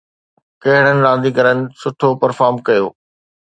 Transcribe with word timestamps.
ڪهڙن 0.63 0.97
رانديگرن 1.05 1.59
سٺو 1.81 2.09
پرفارم 2.21 2.55
ڪيو؟ 2.67 2.85